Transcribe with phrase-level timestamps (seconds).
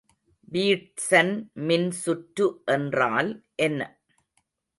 [0.51, 1.31] வீட்சன்
[1.67, 3.31] மின்சுற்று என்றால்
[3.59, 3.79] என்ன?